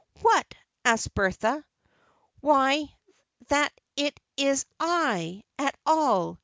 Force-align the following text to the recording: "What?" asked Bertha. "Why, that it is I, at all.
"What?" 0.21 0.55
asked 0.83 1.13
Bertha. 1.13 1.63
"Why, 2.39 2.91
that 3.49 3.71
it 3.95 4.19
is 4.35 4.65
I, 4.79 5.43
at 5.59 5.75
all. 5.85 6.39